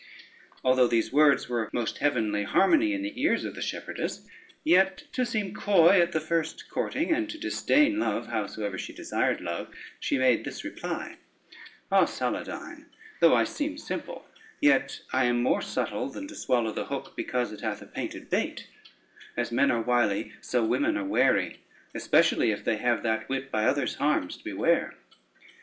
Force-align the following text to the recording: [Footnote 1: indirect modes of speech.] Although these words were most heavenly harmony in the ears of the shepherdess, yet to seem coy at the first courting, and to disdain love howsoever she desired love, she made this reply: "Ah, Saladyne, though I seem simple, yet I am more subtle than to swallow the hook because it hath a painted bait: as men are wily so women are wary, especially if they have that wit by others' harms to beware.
[Footnote 0.63 0.63
1: 0.63 0.63
indirect 0.63 0.63
modes 0.63 0.63
of 0.63 0.63
speech.] 0.63 0.65
Although 0.65 0.87
these 0.87 1.13
words 1.13 1.47
were 1.49 1.69
most 1.73 1.97
heavenly 1.99 2.43
harmony 2.43 2.93
in 2.93 3.03
the 3.03 3.21
ears 3.21 3.45
of 3.45 3.53
the 3.53 3.61
shepherdess, 3.61 4.27
yet 4.63 5.03
to 5.13 5.23
seem 5.27 5.53
coy 5.53 6.01
at 6.01 6.11
the 6.11 6.19
first 6.19 6.67
courting, 6.71 7.11
and 7.13 7.29
to 7.29 7.37
disdain 7.37 7.99
love 7.99 8.25
howsoever 8.25 8.79
she 8.79 8.93
desired 8.93 9.41
love, 9.41 9.67
she 9.99 10.17
made 10.17 10.43
this 10.43 10.63
reply: 10.63 11.17
"Ah, 11.91 12.05
Saladyne, 12.05 12.87
though 13.19 13.35
I 13.35 13.43
seem 13.43 13.77
simple, 13.77 14.25
yet 14.59 15.01
I 15.13 15.25
am 15.25 15.43
more 15.43 15.61
subtle 15.61 16.09
than 16.09 16.27
to 16.29 16.35
swallow 16.35 16.71
the 16.71 16.85
hook 16.85 17.15
because 17.15 17.51
it 17.51 17.61
hath 17.61 17.83
a 17.83 17.85
painted 17.85 18.27
bait: 18.31 18.65
as 19.37 19.51
men 19.51 19.69
are 19.69 19.81
wily 19.83 20.31
so 20.41 20.65
women 20.65 20.97
are 20.97 21.05
wary, 21.05 21.59
especially 21.93 22.49
if 22.49 22.63
they 22.63 22.77
have 22.77 23.03
that 23.03 23.29
wit 23.29 23.51
by 23.51 23.65
others' 23.65 23.93
harms 23.97 24.35
to 24.37 24.43
beware. 24.43 24.95